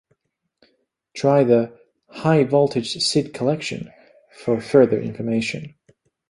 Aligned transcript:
Try 1.15 1.43
the 1.43 1.79
"High 2.09 2.43
Voltage 2.43 2.91
Sid 2.93 3.35
Collection" 3.35 3.91
for 4.35 4.59
further 4.59 4.99
information. 4.99 5.75